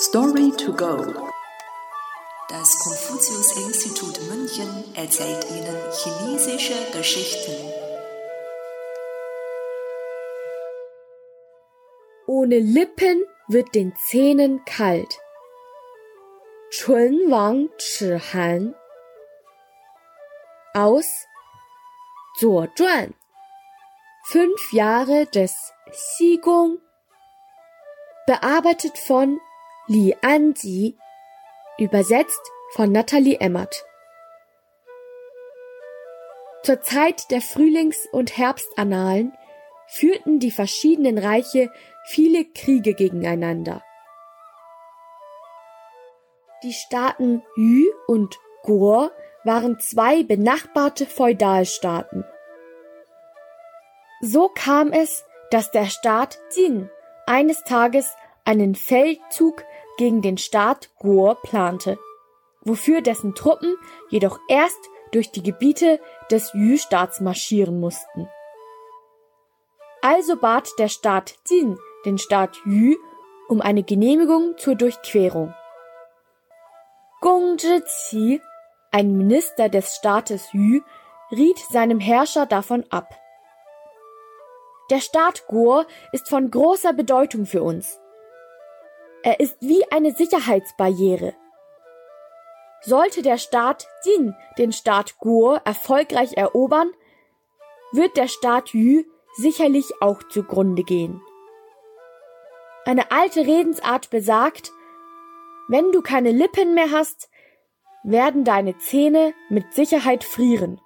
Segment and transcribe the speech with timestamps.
[0.00, 0.96] Story to go.
[2.48, 7.52] Das Konfuzius-Institut München erzählt Ihnen chinesische Geschichten.
[12.28, 15.18] Ohne Lippen wird den Zähnen kalt.
[16.70, 18.76] Chun Wang Chi Han
[20.74, 21.26] aus
[22.38, 23.14] 左传
[24.26, 26.78] Fünf Jahre des Xigong
[28.28, 29.40] bearbeitet von
[29.90, 30.98] Li Anji,
[31.78, 32.42] übersetzt
[32.74, 33.86] von Nathalie Emmert.
[36.62, 39.32] Zur Zeit der Frühlings- und Herbstannalen
[39.86, 41.72] führten die verschiedenen Reiche
[42.04, 43.82] viele Kriege gegeneinander.
[46.62, 49.10] Die Staaten Yu und Guo
[49.44, 52.26] waren zwei benachbarte Feudalstaaten.
[54.20, 56.90] So kam es, dass der Staat Jin
[57.26, 59.64] eines Tages einen Feldzug
[59.98, 61.98] gegen den Staat Guo plante,
[62.62, 63.76] wofür dessen Truppen
[64.08, 64.78] jedoch erst
[65.12, 68.28] durch die Gebiete des Yu-Staats marschieren mussten.
[70.00, 72.96] Also bat der Staat Jin den Staat Yu
[73.48, 75.54] um eine Genehmigung zur Durchquerung.
[77.20, 78.40] Gong Zhiqi,
[78.92, 80.80] ein Minister des Staates Yu,
[81.32, 83.14] riet seinem Herrscher davon ab.
[84.90, 87.98] Der Staat Guo ist von großer Bedeutung für uns.
[89.22, 91.34] Er ist wie eine Sicherheitsbarriere.
[92.82, 96.90] Sollte der Staat Jin den Staat Guo erfolgreich erobern,
[97.92, 99.02] wird der Staat Yu
[99.36, 101.20] sicherlich auch zugrunde gehen.
[102.84, 104.72] Eine alte Redensart besagt,
[105.68, 107.28] wenn du keine Lippen mehr hast,
[108.04, 110.80] werden deine Zähne mit Sicherheit frieren.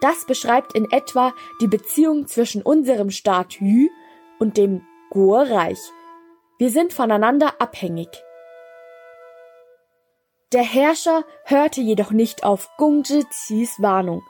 [0.00, 3.88] Das beschreibt in etwa die Beziehung zwischen unserem Staat Yu
[4.38, 5.78] und dem Guo-Reich.
[6.58, 8.08] Wir sind voneinander abhängig.
[10.52, 14.22] Der Herrscher hörte jedoch nicht auf Gong Zhiqis Warnung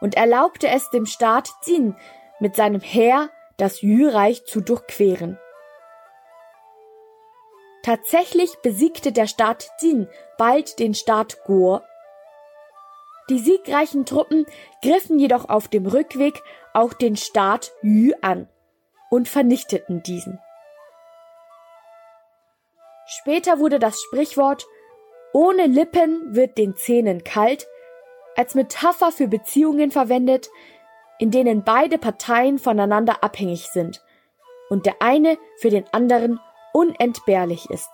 [0.00, 1.96] und erlaubte es dem Staat Jin
[2.40, 5.38] mit seinem Heer das Yu-Reich zu durchqueren.
[7.84, 11.80] Tatsächlich besiegte der Staat Jin bald den Staat Guo
[13.28, 14.46] die siegreichen Truppen
[14.82, 18.48] griffen jedoch auf dem Rückweg auch den Staat Yu an
[19.10, 20.38] und vernichteten diesen.
[23.20, 24.66] Später wurde das Sprichwort
[25.32, 27.66] ohne Lippen wird den Zähnen kalt
[28.36, 30.48] als Metapher für Beziehungen verwendet,
[31.18, 34.02] in denen beide Parteien voneinander abhängig sind
[34.70, 36.38] und der eine für den anderen
[36.72, 37.90] unentbehrlich ist.